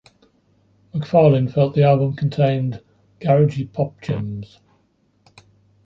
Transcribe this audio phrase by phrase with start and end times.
[0.95, 2.81] McFarlane felt the album contained
[3.19, 4.57] "garagey pop gems".